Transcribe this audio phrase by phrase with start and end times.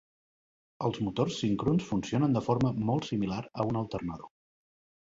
[0.87, 4.35] Els motors síncrons funcionen de forma molt similar a un alternador.